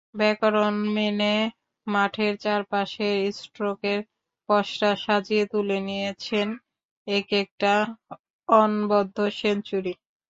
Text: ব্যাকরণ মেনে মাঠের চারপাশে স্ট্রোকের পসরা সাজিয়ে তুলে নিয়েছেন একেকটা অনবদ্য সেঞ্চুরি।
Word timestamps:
ব্যাকরণ 0.15 0.75
মেনে 0.95 1.33
মাঠের 1.87 2.33
চারপাশে 2.43 3.09
স্ট্রোকের 3.39 3.99
পসরা 4.49 4.91
সাজিয়ে 5.03 5.45
তুলে 5.51 5.77
নিয়েছেন 5.87 6.47
একেকটা 7.07 7.73
অনবদ্য 8.49 9.17
সেঞ্চুরি। 9.39 9.93